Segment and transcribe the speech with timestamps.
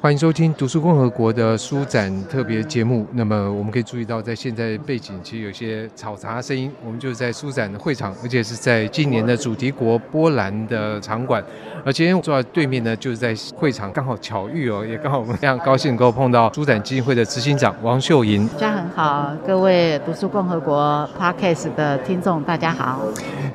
[0.00, 3.06] 欢迎收听读书共和国的书展特别节目。
[3.12, 6.70] 那么我们可以注意到，在现在背景其实有些嘈杂声音。
[6.84, 11.42] 我们就是在书展的会场，而且是在今年的主题国波兰的场馆。
[11.84, 18.46] 而今天坐在对面呢，就是在会场，刚好巧遇哦，也刚好我们非常高兴能够碰到书展基金会的执行长王秀莹。
[18.48, 23.02] 大家很好，各位读书共和国 Podcast 的听众，大家好。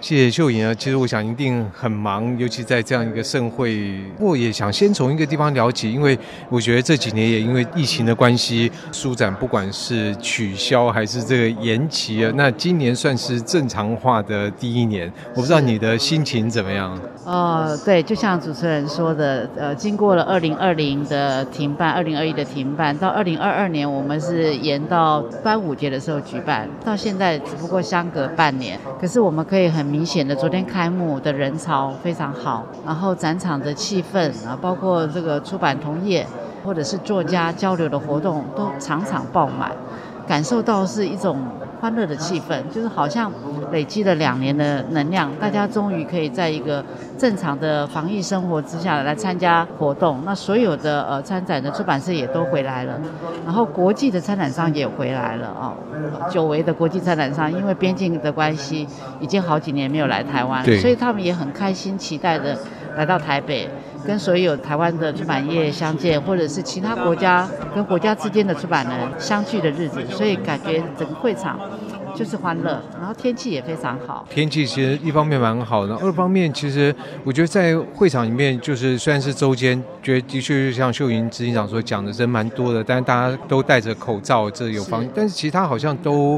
[0.02, 4.02] 谢谢秀莹啊，其实我想一定很忙，尤其在这样一个盛会。
[4.20, 6.13] 我也想先从一个地方聊起，因为。
[6.50, 15.12] 我觉得这几年也因为疫情的关系，书展不管是取消还是这个延期啊，那今年算是正常化的第一年。
[15.36, 17.00] 我不知道你的心情怎么样？
[17.26, 36.26] 呃，对，就像主持人说的，呃，经过了二零二零的停办，二零二一的停办，到二零二二年我们是延到端午节的时候举办，到现在只不过相隔半年，可是我们可以很明显的，昨天开幕的人潮非常好，然后展场的气氛啊，包括这个出版同业。
[36.66, 39.70] 或者是作家交流的活动都场场爆满，
[40.26, 41.38] 感受到是一种
[41.82, 43.30] 欢乐的气氛，就是好像
[43.74, 46.82] 累积了两年的能量，大家终于可以在一个
[47.18, 50.22] 正常的防疫生活之下来参加活动。
[50.24, 52.98] 那所有的呃参展的出版社也都回来了，
[53.44, 55.76] 然后国际的参展商也回来了啊，
[56.30, 58.88] 久违的国际参展商因为边境的关系，
[59.20, 62.58] 已经好几年没有来台湾，所以他们也很开心期待的
[62.96, 63.70] 来到台北。
[64.06, 71.58] 跟所有台湾的出版业相见，或者是其他国家跟国家之间的出版人相聚的日子，所以感觉整个会场
[72.14, 74.28] 就是欢乐，然后天气也非常好。
[74.30, 86.38] 天气其实一方面蛮好的，二方面其实我觉得在会场里面，就是虽然是周间，觉得的确像秀云执行长所讲的人蛮多的，但是大家都戴着口罩，这有方，但是其他好像都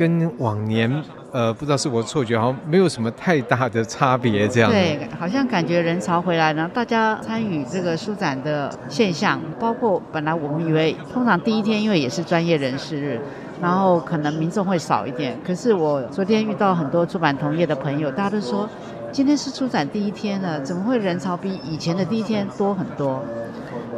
[0.00, 0.90] 跟往年。
[1.30, 4.70] 呃，不知道是我错觉，好像没有什么太大的差别这样。
[4.70, 13.20] 对，好像感觉人潮回来呢，大家参与这个书展的现象，包括本来我们以为通常第一天因为也是专业人士日，
[13.60, 15.38] 然后可能民众会少一点。
[15.46, 18.68] 可是我昨天遇到很多出版同业的朋友，大家都说
[19.12, 23.22] 今天是书展第一天了，怎么会人潮比以前的第一天多很多？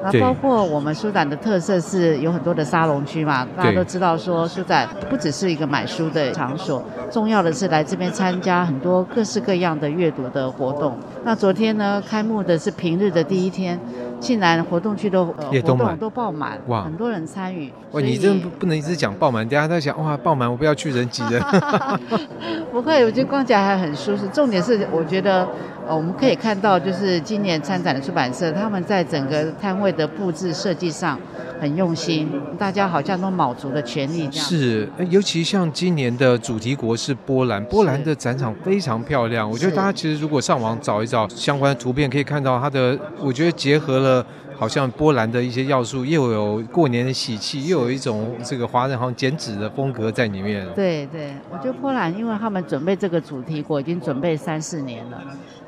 [0.02, 10.96] 那包括我们书展的特色是有很多的沙龙区嘛，大家都知道说书展不只是一个买书的场所，重要的是来这边参加很多各式各样的阅读的活动。
[11.24, 13.78] 那昨天呢，开幕的是平日的第一天。
[14.22, 17.72] 竟然活动区都活动都爆满，哇，很多人参与。
[17.90, 21.42] 哇，你这不能一直讲爆满，大家在想哇爆满，我不要去人挤人。
[22.70, 24.28] 不会，我觉得逛起来还很舒适。
[24.28, 25.44] 重点是，我觉得
[25.86, 31.18] 呃，我们可以看到，就是今年参展的出版社，他们在整个摊位的布置设计上
[31.60, 34.30] 很用心，大家好像都卯足了全力。
[34.30, 39.48] 是，尤其像今年的主题国是波兰，波兰的展场非常漂亮。
[39.48, 44.24] 我觉得大家其实如果上网找一找相关的图片，可以看到它的，我觉得结合了。
[44.62, 50.64] 好像波兰的一些要素，又有过年的喜气，又有一种这个华人好像剪纸的风格在里面。
[50.72, 55.20] 对对，我觉得波兰，因为他们准备这个主题国已经准备三四年了。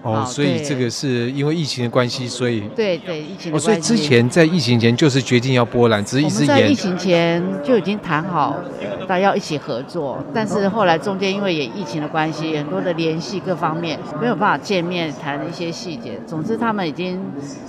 [0.03, 3.57] 哦，所以这个是因为疫情的关系，所以对对疫情的关系。
[3.57, 6.47] 哦，所以之前在疫情前就是决定要波兰，只是一直延。
[6.47, 8.61] 在疫情前就已经谈好，
[9.09, 16.21] 大家要一起合作，但是后来中间因为也疫情的关系，很多的联系各方面没有办法见面谈一些细节。
[16.27, 17.19] 总之，他们已经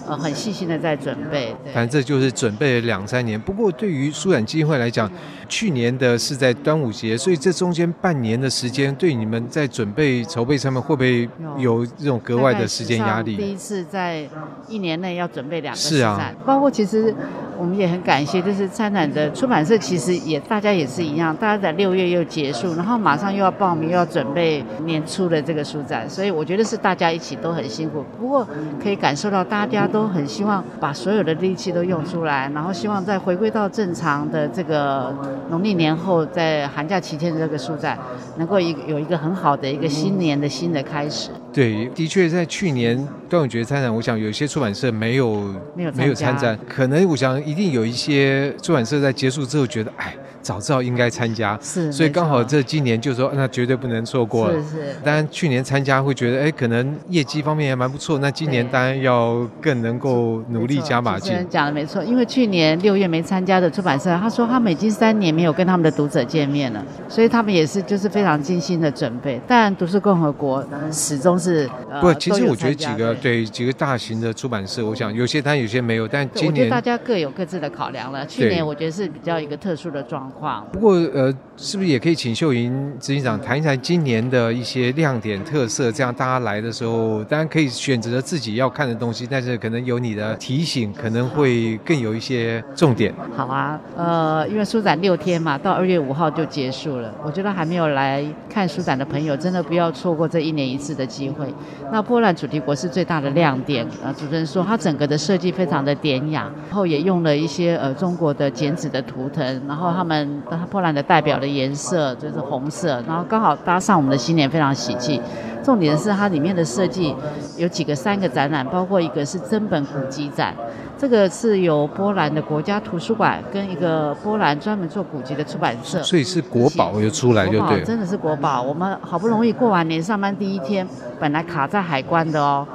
[0.06, 1.56] 呃很细心的在准备。
[1.74, 3.40] 反正这就是准备了两三年。
[3.40, 5.09] 不过对于舒展基金会来讲，
[5.48, 12.20] 去年的是在端午节，所以这中间半年的时间，对你们在准备筹备上面会不会有这种？
[12.25, 13.38] 格外的时间压力。
[13.38, 14.28] 第一次在
[14.68, 17.14] 一年内要准备两个展，是啊，包括其实
[17.58, 28.04] 我们也很感谢，就是参展的出版社，其实也大家也是一样，大家在六月又结束，然后马上又要报名，又要准备年初的这个书展，所以我觉得是大家一起都很辛苦。
[28.20, 28.48] 不过
[28.82, 35.14] 可以感受到大家都很希望把所有的力气都用出来，然后希望再回归到正常的这个
[35.50, 37.98] 农历年后，在寒假期间的这个书展，
[38.38, 41.30] 能够一有一个很好的一个新年的新的开始。
[41.56, 50.13] 对，的确，在去年端午节参展，我想有些出版社没有没有没有参展，可能我想一定有一些出版社在结束之后觉得，哎。
[50.46, 54.54] 早知道应该参加，是，所以刚好这今年就说那绝对不能错过了。
[54.62, 54.96] 是是。
[55.04, 58.19] 当然去年参加会觉得，哎，可能业绩方面也蛮不错。
[58.19, 61.34] 那今年当然要更能够努力加把劲。
[61.50, 69.42] 讲的没错，因为去年六月没参加的出版社，他说他们已经三年没有跟他们的读者见面了，所以他们也是就是非常精心的准备。
[69.48, 71.44] 但读书共和国始终是
[71.89, 78.25] 呃，不，其实我觉得几个对，对几个大型的出版社，我想有些它有些没有，但今年大家各有各自的考量了。
[78.25, 80.65] 去年我觉得是比较一个特殊的状况。
[80.71, 85.92] 不过呃，是不是也可以请秀莹执行长谈一谈今年的一些亮点特色？
[85.92, 93.13] 这样大家来的时候，当然可以选择自己要看的东西，但是可能有你的提醒，可能会更有一些重点。
[93.36, 97.13] 好啊，呃，因为书展六天嘛，到二月五号就结束了。
[97.24, 101.35] 我觉得还没有来看书展的朋友，真的不要错过这一年一次的机会。
[101.38, 101.54] 会
[101.92, 103.86] 那波兰主题国是最大的亮点。
[104.04, 115.22] 啊，主持人说它整个的设计非常的典雅，然后也用了一些呃中国的剪纸的图腾，然后他们波兰的代表的颜色就是红色，然后刚好搭上我们的新年，非常喜气。
[115.64, 117.16] 重点是它里面的设计
[117.58, 120.54] 有几个三个展览，包括一个是真本古籍展。
[120.97, 128.62] 这个是由波兰的国家图书馆跟一个波兰专门做古籍的出版社，所以是国宝又出来就对，真的是国宝。
[128.62, 130.88] 我们好不容易过完年上班第一天，
[131.19, 132.65] 本来卡在海关的哦。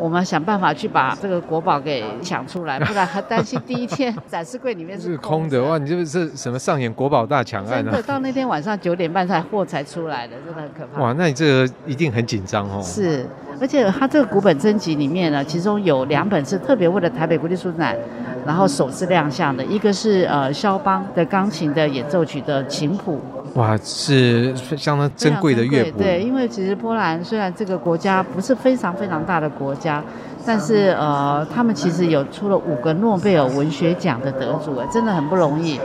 [0.00, 5.60] 我们想办法去把这个国宝给抢出来，不然还担心第一天展示柜里面是空的。
[5.64, 7.90] 哇，你这是什么上演国宝大抢案呢？
[7.90, 11.02] 对，到那天晚上九点半才货才出来的，真的很可怕。
[11.02, 12.80] 哇，那你这个一定很紧张哦。
[12.80, 13.26] 是，
[13.60, 17.96] 而且它这个古本征集里面呢，其中有两本是特别为了台北国际书展，
[18.46, 23.20] 然后首次亮相的，一个是呃肖邦的钢琴的演奏曲的琴谱。
[23.54, 25.98] 哇，是相当珍贵的乐谱。
[25.98, 30.04] 对，因为其实波兰虽然这个国家不是非常非常大的国家，
[30.46, 35.80] 但是呃，他们其实有出了五个诺贝尔文学奖的得主，哎，真的很不容易。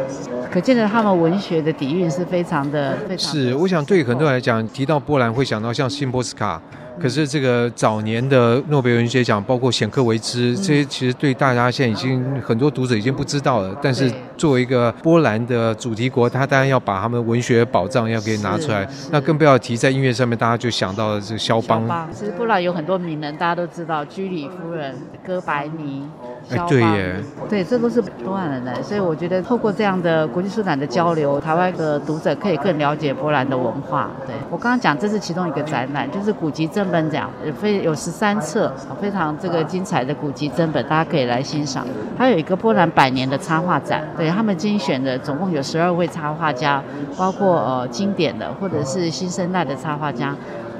[0.51, 3.41] 可见得他们文学的底蕴是非常的非常的。
[3.41, 6.61] 是，我想对很多人来讲，提到波兰会想到像辛波斯卡。
[6.99, 13.75] 可是这个早年的诺贝尔文学奖，包括显克维兹，这些其实对大家现在已经很多读者已经不知道了。
[13.81, 18.87] 但是作为一个波兰的主题国，他当然要把他们文学宝藏要给拿出来。
[19.11, 21.83] 那更不要提在音乐上面，大家就想到了这个萧邦。
[22.13, 26.07] 其实波兰有很多名人，大家都知道，居里夫人、哥白尼。
[26.49, 27.15] 哎，对耶，
[27.49, 34.11] 对，这都是波兰人来，所以我觉得透过这样的国际书展的交流，台湾的读者可以更了解波兰的文化。
[34.27, 38.69] 对，我刚刚讲，这是其中一个展览，就是古籍珍本奖，非有十三册，
[38.99, 41.87] 非常这个精彩的古籍珍本，大家可以来欣赏。
[42.17, 46.83] 还有一个波兰百年的插画展，对，他们精选的总共有十二位插画家，
[47.17, 50.35] 包括呃经典的或者是新生代的插画家。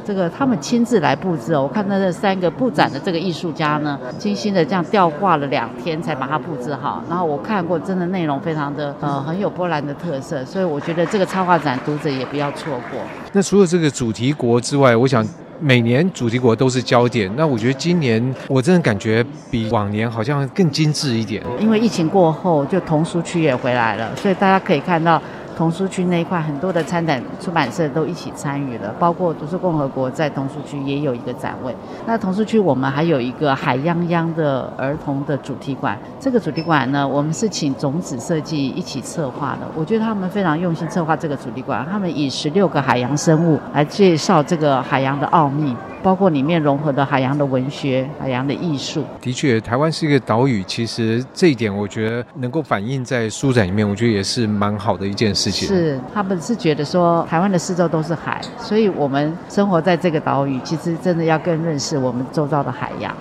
[0.06, 7.02] 这个他们亲自来布置哦，我看到这三个布展的这个艺术家呢，精心的这样吊挂了两天才把它布置好。
[7.10, 13.00] 然后我看过，真的内容非常的呃很有波兰的特色，所以我觉得这个插画展读者也不要错过。
[13.32, 15.26] 那除了这个主题国之外，我想
[15.64, 17.32] 每年主题国都是焦点。
[17.38, 21.42] 那我觉得今年我真的感觉比往年好像更精致一点。
[21.58, 25.22] 因为疫情过后，就童书区也回来了，所以大家可以看到。
[25.56, 31.76] 童书区那一块，很多的参展出版社都一起参与了，包括读书共和国在童书区也有一个展位。
[32.06, 39.68] 那童书区我们还有一个海泱泱的儿童的主题馆，这个主题馆呢，我们是请种子设计一起策划的。
[39.76, 45.76] 我觉得他们非常用心策划这个主题馆，他们以十六个海洋生物来介绍这个海洋的奥秘。
[46.04, 49.06] 包括里面融合的海洋的文学、海洋的艺术。
[49.22, 55.68] 的确，台湾是一个岛屿，其实这一点我觉得能够反映在书展里面，我觉得也是蛮好的一件事情。
[55.68, 63.16] 是，他们是觉得说台湾的四周都是海，所以我们生活在这个岛屿，其实真的要更认识我们周遭的海洋。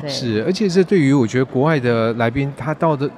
[0.00, 0.08] 对。
[0.08, 3.08] 是，而且这对于我觉得国外的来宾，他到的。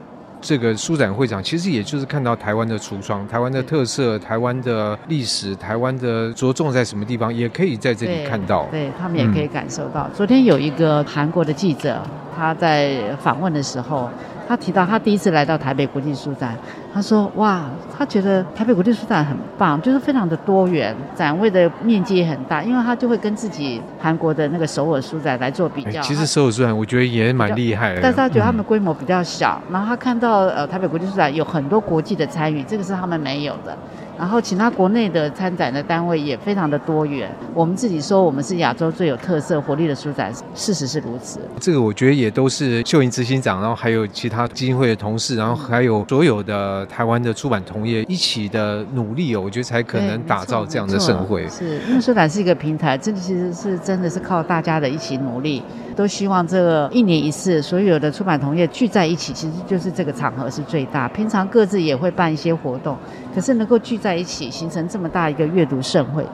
[0.44, 8.67] 这个书展会场其实也就是看到台湾的橱窗、台湾的特色、台湾的历史、台湾的着重在什么地方，也可以在这里看到。
[8.70, 10.06] 对，他们也可以感受到。
[10.14, 12.02] 昨天有一个韩国的记者，
[12.37, 14.11] 他在访问的时候。
[14.46, 16.55] 他提到他第一次来到台北国际书展，
[16.93, 17.63] 他说：“哇，
[17.96, 26.01] 他觉得台北国际书展很棒，就是非常的多元，展位的面积也很大，因为他就会跟自己韩国的那个首尔书展来做比较。
[26.03, 33.77] 其实首尔书展我觉得也蛮厉害的，但是他觉得他们规模比较小，嗯、然后他看到呃台北国际书展有很多国际的参与，这个是他们没有的。”
[34.19, 37.31] 然后其他国内的参展的单位也非常的多元。
[37.53, 41.41] 我们自己说我们是亚洲最有特色活力的书展，事实是如此。
[41.61, 51.49] 这个我觉得也都是秀英执行长，然后还有其他基金会的同事，然后还有所有的台湾的出版同业一起的努力哦，我觉得才可能打造这样的盛会。
[51.49, 55.63] 是，因为书展是一个平台，这其实是真的是靠大家的一起努力。
[55.94, 61.08] 都希望这一年一次，所有的出版同业聚在一起，其实就是这个场合是最大。
[61.08, 62.96] 平常各自也会办一些活动，
[63.34, 66.24] 可是能够聚在一起，形成这么大一个阅读盛会，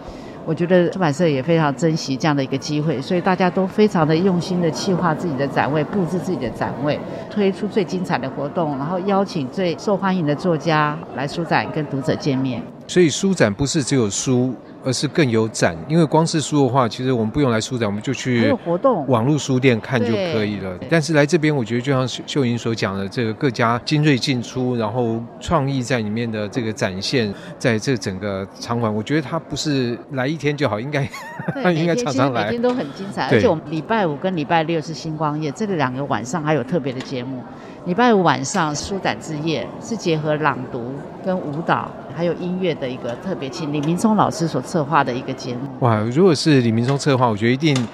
[0.44, 6.98] 我觉得出版社也非常珍惜这样的一个机会，所以大家都非常的用心的企划自己的展位，布置自己的展位，
[7.30, 12.62] 推出最精彩的活动，然后邀请最受欢迎的作家来书展跟读者见面。
[12.88, 14.54] 所以书展不是只有书。
[14.84, 15.76] 而是更有展。
[15.88, 20.78] 因为光是书的话，其实我们不用来书展，我们就去活动网络书店看就可以了。
[20.88, 31.02] 但是来这边，我觉得就像秀秀莹所讲的，这个各家精锐进出，然后创意在里面的这个展现，在这整个场馆，我觉得它不是来一天就好，应该
[31.72, 32.44] 应该常常来。
[32.44, 37.42] 每天都很精彩，而且我们礼拜五跟礼拜六是星光夜，这个两个晚上还有特别的节目。
[37.86, 40.92] 礼拜五晚上书展之夜是结合朗读
[41.24, 45.60] 跟舞蹈还有音乐的一个特别，请李明聪老师所策划的一个节目。
[45.80, 47.88] 哇，如果是李明聪策划，我觉得一定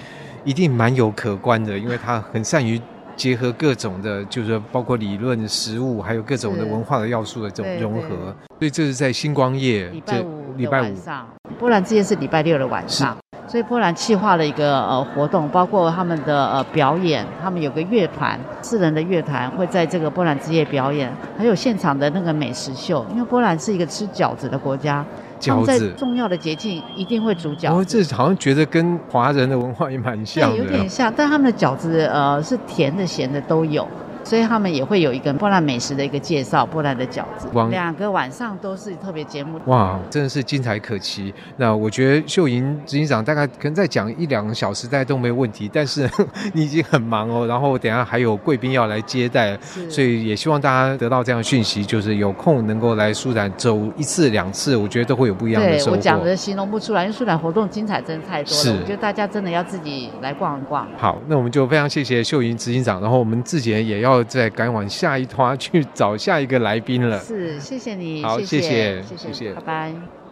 [0.45, 2.81] 一定蛮有可观的，因为他很善于
[3.15, 8.35] 结合各种的，就是包括理论、实物，还有各种的文化的要素的这种融合。
[8.59, 11.29] 所以这是在星光夜，礼拜五礼拜五晚上，
[11.61, 13.17] 波兰之夜是礼拜六的晚上。
[13.49, 23.07] 所以波兰企划了一个呃活动，包括他们的呃表演，他们有个乐团，四人的乐团会在这个波兰之夜表演，还有现场的那个美食秀。
[23.13, 25.05] 因为波兰是一个吃饺子的国家，
[25.39, 27.67] 饺子在重要的节庆一定会煮饺子。
[27.69, 33.87] 哦，这好像觉得跟华人的文化也蛮像的，对，有点像，但他们的饺子呃是甜的、咸的都有。
[34.27, 39.61] 所以他们也会有一个波兰美食的一个介绍，波兰的饺子，两个晚上都是特别节目。
[39.67, 41.33] 哇，真的是精彩可期。
[41.57, 45.71] 那我觉得秀莹执行长大概可能再讲一两个小时，大概都没问题。
[45.73, 46.11] 但是
[46.55, 49.57] 你已经很忙哦，然后等下还有贵宾要来接待，
[49.89, 55.91] 所以也希望大家得到这样的讯息，就是有空能够来舒展走一次两次，我觉得都会有不一样的收获。
[55.93, 58.63] 对，我讲的形容不出来，因为舒展活动精彩真的太多了。
[58.65, 60.85] 是，我觉得大家真的要自己来逛一逛。
[60.99, 64.16] 好，那我们就非常谢谢秀莹执行长，然后我们自己也要。
[64.25, 67.19] 再赶往下一团去找下一个来宾了。
[67.21, 68.23] 是，谢谢你。
[68.23, 70.26] 好，谢谢，谢谢，谢谢，拜拜。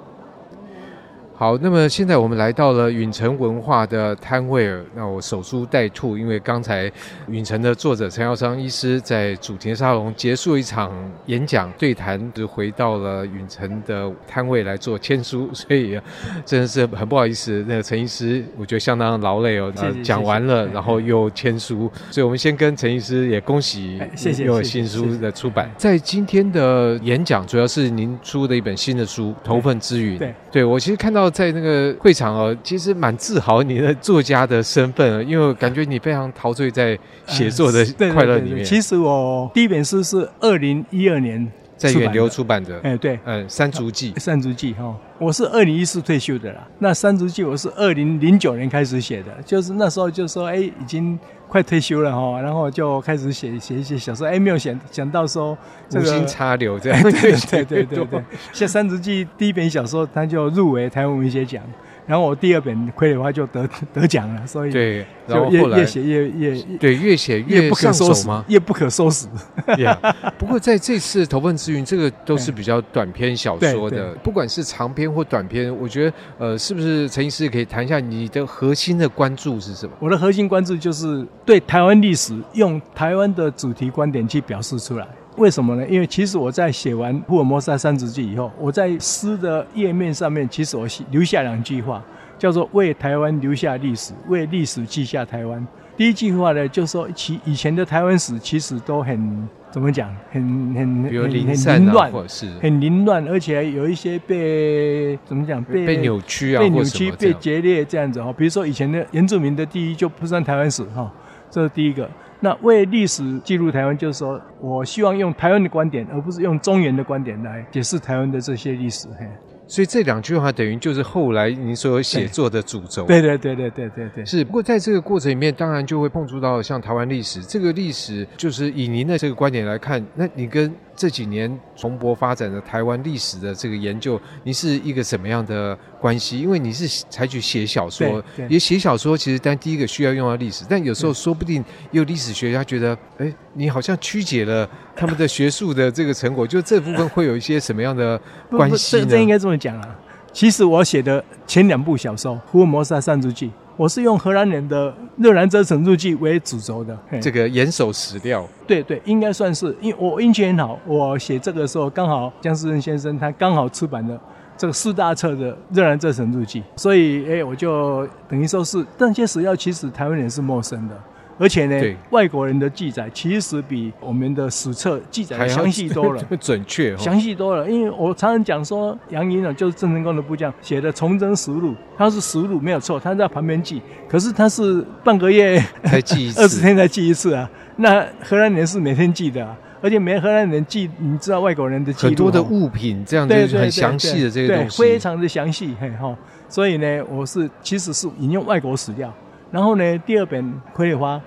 [1.36, 4.84] 好，那么现在我们来到了允晨文化的摊位儿。
[4.94, 6.90] 那我守株待兔，因为刚才
[7.26, 10.92] 允晨的作者陈耀昌医师在主题沙龙结束一场
[11.26, 16.00] 演讲对谈，就回到了允晨的摊位来做签书，所以
[16.46, 17.64] 真的是很不好意思。
[17.66, 19.72] 那个陈医师，我觉得相当劳累哦。
[19.74, 20.02] 谢谢。
[20.04, 25.68] 讲完了，然后又签书，所以我们先跟陈医师也恭喜，谢谢，又有新书的出版。
[25.76, 30.14] 在今天的演讲，主要是您出的一本新的书《头份之云》。
[30.20, 31.23] 对，对我其实看到。
[31.30, 38.52] 在那个会场哦，其实蛮自豪你的作家的身份，因为我感觉你非常陶醉在写作的 快乐里面。
[38.52, 44.12] 呃、对对对对，其实我第一本书是二零一二年在远流出版的，哎，对，嗯，《山竹记》。
[44.20, 46.66] 《山竹记》哈，我是二零一四退休的啦。
[46.78, 51.18] 那《山竹记》我是二零零九年开始写的，就是那时候就说，哎，已经。
[51.54, 55.56] 快退休了哈，然后就开始写写一些小说，哎，没有想想到说
[55.88, 61.62] 这个无心插柳这样， 对对对对对，像《三字记》第一本小说，他就入围台湾文学奖。
[62.06, 68.44] 然后我第二本《傀儡花》就得 得奖了，所以对，然后越越写越越对越写越不可收拾吗？
[68.48, 69.26] 越不可收拾。
[69.78, 69.96] yeah,
[70.38, 79.92] 不过在这次《投奔之云》这个都是比较短篇小说的，不管是长篇或短篇，我觉得呃，是不是陈医师可以谈一下你的核心的关注是什么？
[80.00, 85.06] 我的核心关注就是对台湾历史用台湾的主题观点去表示出来。
[85.36, 85.86] 为什么呢？
[85.88, 92.02] 因为其实我在写完《福尔摩沙三十记》以后，我在诗的页面上面，其实我留下两句话，
[92.38, 95.66] 叫做“为台湾留下历史，为历史记下台湾”。
[95.96, 100.42] 第一句话呢，就是说其以前的台湾史其实都很怎么讲，很
[100.74, 102.12] 很很很凌乱，
[102.60, 108.32] 很凌乱，而且有一些被怎么讲，被被扭曲啊，被扭曲、被决裂这样子哈。
[108.32, 111.12] 比如说以前的原住民的第一就不算台湾史哈，
[111.54, 112.10] 这是第一个。
[112.40, 119.06] 那为历史记录台湾，就是说我希望用台湾的观点，而不是用中原的观点来解释台湾的这些历史。
[119.16, 119.24] 嘿，
[119.68, 123.06] 所以这两句话等于就是后来您所有写作的主轴。
[123.06, 124.24] 对对对对对对对。
[124.26, 136.40] 是，不过在这个过程里面，当然就会碰触到像台湾历史这个历史，就是以您的这个观点来看，那你跟这几年蓬勃发展的台湾历史的这个研究，你是一个什么样的关系？
[136.40, 148.20] 因为你是采取写小说，也写小说，其实但第一个需要用到历史，但有时候说不定也有历史学家觉得，哎，你好像曲解了 他们的学术的这个成果，就这部分会有一些什么样的
[148.50, 149.04] 关系呢？
[149.04, 149.96] 这，这应该这么讲啊。
[150.32, 153.46] 其实我写的前两部小说《福尔摩沙三足记》。
[153.76, 158.46] 我是用荷兰人的《热兰遮城日记》为主轴的，这个严守史料。
[158.66, 164.20] 对对，应该算是，因为我运气很好，我写这个的时候刚好江诗任先生他刚好出版了
[164.56, 170.94] 这个四大册的《热兰遮城日记》，所以哎，我就等于说是这些史料其实台湾人是陌生的。
[171.38, 177.68] 而且呢，外国人的记载其实比我们的史册记载详细多了， 准确，详细多了。
[177.68, 187.50] 因为我常常讲说，杨仪呢就是郑成功的部将写的《崇祯实录》，他是实录没有错，他在旁边记，可是他是半个月 才记一次，二十天才记一次啊。
[187.76, 189.56] 那荷兰人是每天记的啊。
[189.82, 196.16] 而且没荷兰人记，你知道外国人的记录很多的物品，这样子很详细的这个东西，非常的详细，嘿哈。
[196.48, 199.12] 所以呢，我是其实是引用外国史料。
[199.54, 200.44] 然后呢，第二本
[200.74, 201.20] 傀儡花，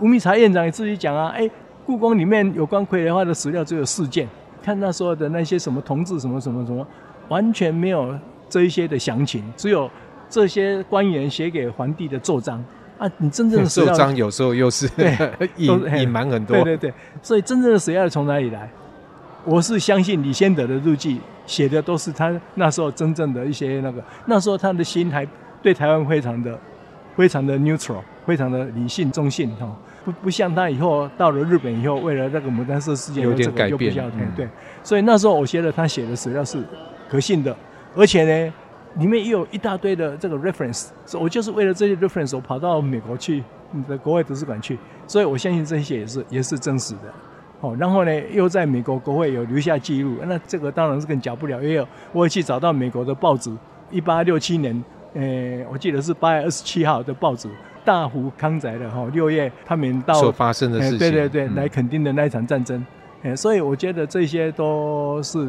[0.00, 1.48] 吴密察院长也自己讲啊，哎，
[1.84, 4.26] 故宫里面有关傀儡花的史料只有四件，
[4.62, 6.86] 看那时候的那些什么同志什么什么什么，
[7.28, 9.90] 完全没有这一些的详情，只有
[10.30, 12.64] 这些官员写给皇帝的奏章。
[12.96, 14.88] 啊，你真正的 奏章有时候又是
[15.58, 18.66] 隐隐瞒很多，对对对，所以真正的史料从哪里来？
[19.44, 25.28] 我是相信李先德的日记写的都是他那时候真正的一些那个，那时候他的心还
[25.60, 26.58] 对台湾非常的
[27.16, 33.92] 非常的 neutral，非常的理性中性哈，不不像他以后到了日本以后，为了那个牡丹社事件有点改变，
[34.36, 34.48] 对，
[34.82, 36.62] 所以那时候我觉得他写的史料是
[37.08, 37.56] 可信的，
[37.96, 38.52] 而且呢。
[38.96, 43.42] 里面也有一大堆的这个 reference，所以我就是为了这些 reference，我跑到美国去，
[43.72, 44.78] 你的国外图书馆去，
[45.08, 47.12] 所以我相信这些也是也是真实的。
[47.60, 51.60] 哦，然后呢，又在美国国会有留下记录，那这个当然是更假不了。
[51.60, 53.50] 也有我也去找到美国的报纸，
[53.90, 57.48] 一八六七年，呃，我记得是八月二十七号的报纸，
[57.84, 62.84] 大湖康宅的哈六月他们到所发生的事情，对对对，来肯定的那一场战争，
[63.22, 65.48] 诶，所以我觉得这些都是。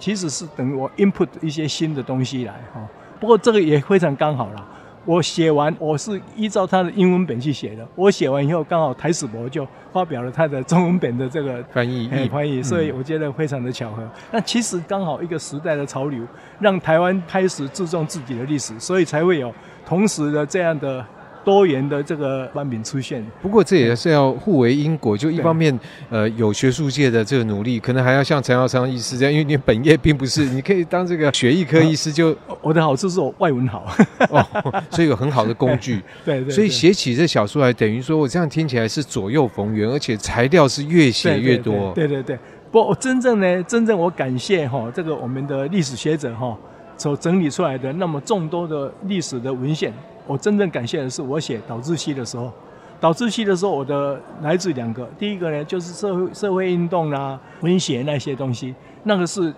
[0.00, 2.80] 其实是等于我 input 一些新的东西来哈，
[3.18, 4.64] 不过这个也非常刚好啦。
[5.08, 7.88] 我写完，我是依照他的英文本去写的。
[7.94, 14.06] 我写完以后，刚好台史博就发表了他的中文本的这个翻译，哎，翻译，所以我觉得非常的巧合。
[14.30, 16.22] 那其实刚好一个时代的潮流，
[16.60, 19.50] 让台湾开始注重自己的历史，所以才会有
[19.86, 21.02] 同时的这样的。
[21.44, 25.16] 多元的这个版本出现，不过这也是要互为因果。
[25.16, 25.76] 就一方面，
[26.10, 32.18] 呃，有学术界的这个努力，可能还要像陈耀昌医师这样，因为你本业并不是，你可以当这个血液科医师就。
[32.18, 33.86] 就我的好处是我外文好，
[34.28, 34.44] 哦，
[34.90, 36.02] 所以有很好的工具。
[36.26, 36.50] 对，对对。
[36.50, 41.92] 所以写起这小说来，等于说我这样听起来是左右逢源，而且材料是越写越多。
[41.94, 42.38] 对对对，对对对。
[42.70, 46.54] 不过我真正呢，真正我感谢哈，这个我们的历史学者哈
[46.96, 49.92] 所整理出来的那么众多的历史的文献。
[50.28, 52.52] 我真正感谢的是，我写导致期的时候，
[53.00, 59.52] 导致期的时候，我的来自两个，第一个呢就是社会社会运动啦、啊、文学那些东西，那个是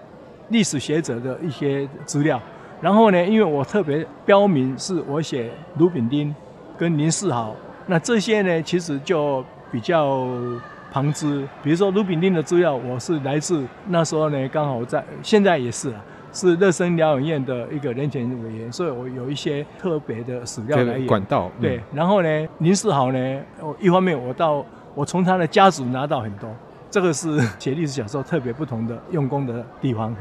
[0.50, 2.40] 历史学者的一些资料。
[2.80, 6.32] 然后呢，因为我特别标明是我写卢炳丁
[6.78, 7.54] 跟林世豪，
[7.86, 10.24] 那这些呢其实就比较
[10.92, 11.46] 旁支。
[11.64, 15.92] 比如说卢炳丁的资料，我是来自那时候呢刚好在，现在也是。
[16.32, 21.06] 是热身疗养院的一个人权委员，所以我有一些特别的史料来源。
[21.06, 21.50] 管道。
[21.60, 24.64] 对，嗯、然后呢，林世豪呢，我一方面我到
[24.94, 26.48] 我从他的家族拿到很多，
[26.90, 30.14] 这个是写历史小说特别不同的用功的地方。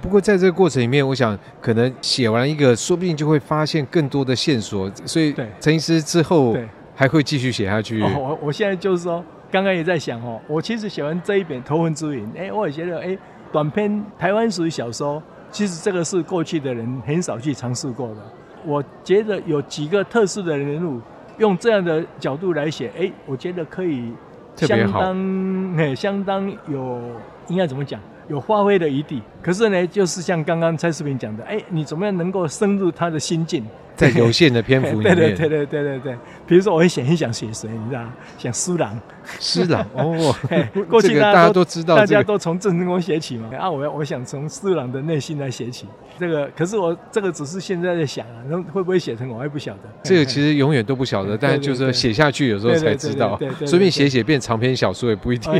[0.00, 4.90] 不过在这个过程里面，我想可能写完一个，说不定就会发现更多的线索。
[5.04, 6.56] 所以，陈医师之后
[6.94, 8.02] 还会继续写下去。
[8.02, 13.16] 哦、我我现在就是说，刚刚也在想哦，我其实写完这一本《头文字 D》，哎，我也觉得哎，
[13.52, 15.22] 短篇台湾史小说。
[15.52, 18.16] 其实这个是过去的人很少去尝试过的。
[18.64, 21.00] 我觉得有几个特殊的人物，
[21.38, 24.12] 用这样的角度来写，哎，我觉得可以
[24.56, 27.00] 相当，哎，相当有，
[27.48, 28.00] 应该怎么讲？
[28.28, 29.20] 有发挥的余地。
[29.42, 33.64] 可是呢，就是像刚刚蔡世平讲的，哎，你怎么样能够深入他的心境？
[34.02, 36.18] 在有限的篇幅里面， 对对对对对对对。
[36.46, 38.12] 比如说，我会想一想写谁，你知道吗？
[38.36, 39.00] 想施琅。
[39.38, 40.34] 施琅哦，
[40.90, 43.48] 过去大家都知道，大家都从郑成功写起嘛。
[43.56, 45.86] 啊，我我想从施琅的内心来写起。
[46.18, 49.80] 这个，可是我这个只是现在在想啊，那会不会写成，我还不晓得。
[50.02, 53.38] 这个其实永远都不晓得，但是就是写下去，有时候才知道。
[53.64, 55.52] 随便写写变长篇小说也不一定。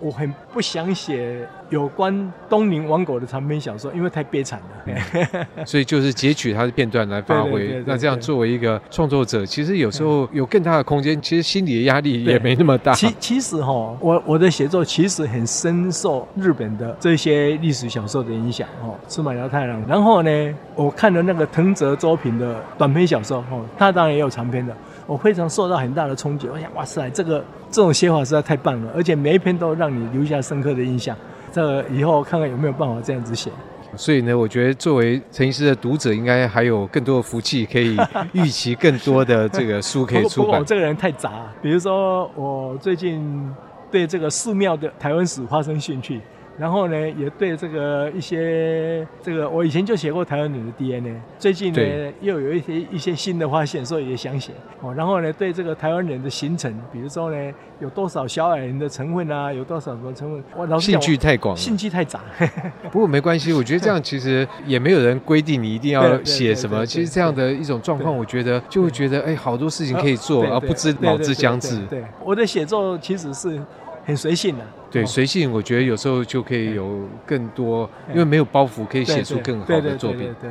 [0.00, 5.46] 我很不想写有关东宁王国的长篇小说，因为太悲惨了。
[5.66, 7.82] 所以就是截取它的片段来发挥。
[7.86, 12.94] 那这样作为一个创作者，其实有时候有更大的空间，其实心理的压力也没那么大。
[12.94, 18.68] 其其实哈，我我的写作其实很深受日本的这些历史小说的影响。
[18.82, 19.82] 哦，司马辽太郎。
[19.88, 24.74] 然后呢，我看了那个藤泽周平的短篇小说，哦，他当然也有长篇的。
[25.08, 31.16] 我非常受到很大的冲击，我想，哇塞，这个这种写法实在太棒了，而且每一篇都让你留下深刻的印象。
[31.50, 33.50] 这个以后看看有没有办法这样子写。
[33.96, 37.96] 所以呢，我觉得作为陈医师的读者，应该还有更多的福气，可以
[38.32, 40.44] 预期更多的这个书可以 出版。
[40.44, 43.50] 不过我这个人太杂，比如说我最近
[43.90, 46.20] 对这个寺庙的台湾史发生兴趣。
[46.58, 54.52] 然后呢，也对这个一些这个，我以前就写过台湾人的 DNA，最近呢又有一些一些新的发现，所以也想写。
[54.80, 60.42] 哦，然后呢，对这个台湾人的形成，比如说呢，有多少小矮人的成分啊，有多少什么成分？
[60.56, 62.20] 我老兴趣太广，兴趣太杂。
[62.90, 66.84] 不过没关系，我觉得这样其实也没有人规定你一定要写什么。
[66.84, 71.78] 其实这样的一种状况，我觉得就会觉得哎，好多事情可以做，而不知老之将至。
[71.86, 73.60] 对，我的写作其实是。
[74.08, 74.64] 很随性的。
[74.90, 80.20] 对，随性，我觉得有时候就可以有更多，因为没有包袱，可以写出更好的作品。
[80.40, 80.50] 对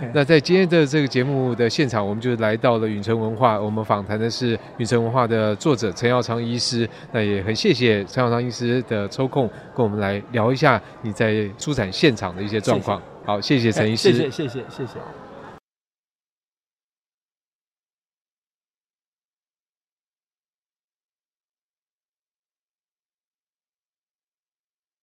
[0.00, 0.10] 对。
[0.12, 6.90] 那在今天的这个节目的现场，我们就来到了允诚文化，我们访谈的是允诚文化的作者陈耀昌医师。
[7.12, 13.00] 那也很谢谢陈耀昌医师的抽空跟我们来聊一下你在出展现场的一些状况。
[13.24, 14.10] 好，谢谢陈医师。
[14.10, 15.27] 谢谢谢谢谢谢。